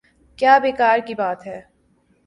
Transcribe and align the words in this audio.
کیا 0.39 0.57
بیکار 0.57 0.99
کی 0.99 1.15
بات 1.15 1.47
ہے۔ 1.47 1.59